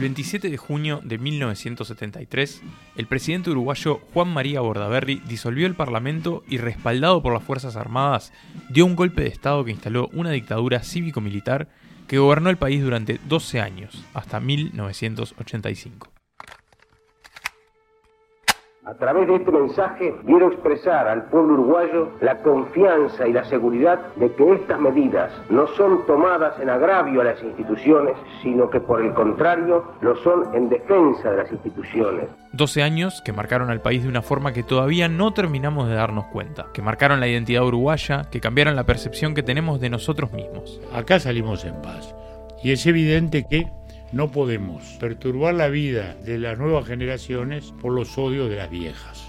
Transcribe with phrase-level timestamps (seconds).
[0.00, 2.62] El 27 de junio de 1973,
[2.96, 8.32] el presidente uruguayo Juan María Bordaberry disolvió el Parlamento y, respaldado por las Fuerzas Armadas,
[8.70, 11.68] dio un golpe de Estado que instaló una dictadura cívico-militar
[12.08, 16.19] que gobernó el país durante 12 años, hasta 1985.
[18.86, 23.98] A través de este mensaje quiero expresar al pueblo uruguayo la confianza y la seguridad
[24.16, 29.02] de que estas medidas no son tomadas en agravio a las instituciones, sino que por
[29.02, 32.30] el contrario lo son en defensa de las instituciones.
[32.54, 36.24] 12 años que marcaron al país de una forma que todavía no terminamos de darnos
[36.28, 40.80] cuenta, que marcaron la identidad uruguaya, que cambiaron la percepción que tenemos de nosotros mismos.
[40.94, 42.14] Acá salimos en paz.
[42.62, 43.66] Y es evidente que
[44.12, 49.26] no podemos perturbar la vida de las nuevas generaciones por los odios de las viejas.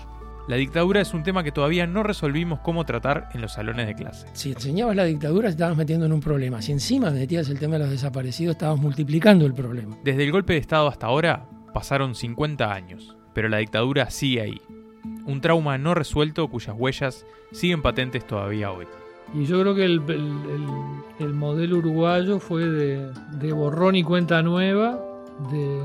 [0.47, 3.95] La dictadura es un tema que todavía no resolvimos cómo tratar en los salones de
[3.95, 4.27] clase.
[4.33, 6.61] Si enseñabas la dictadura, te estabas metiendo en un problema.
[6.61, 9.97] Si encima metías el tema de los desaparecidos, estabas multiplicando el problema.
[10.03, 14.61] Desde el golpe de Estado hasta ahora pasaron 50 años, pero la dictadura sigue ahí.
[15.25, 18.87] Un trauma no resuelto cuyas huellas siguen patentes todavía hoy.
[19.33, 24.99] Y yo creo que el, modelo uruguayo fue de, borrón y cuenta nueva,
[25.51, 25.81] de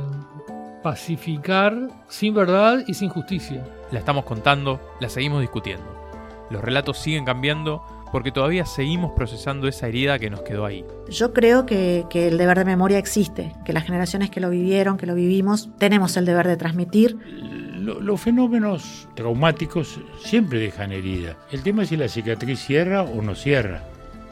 [0.82, 3.64] pacificar sin verdad y sin justicia.
[3.92, 5.84] La estamos contando, la seguimos discutiendo.
[6.50, 10.84] Los relatos siguen cambiando porque todavía seguimos procesando esa herida que nos quedó ahí.
[11.08, 14.96] Yo creo que, que, el deber de memoria existe, que las generaciones que lo vivieron,
[14.96, 17.18] que lo vivimos, tenemos el deber de transmitir
[17.86, 21.38] los fenómenos traumáticos siempre dejan herida.
[21.50, 23.82] El tema es si la cicatriz cierra o no cierra.